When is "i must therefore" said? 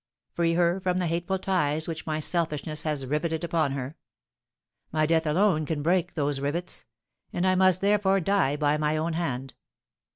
7.45-8.19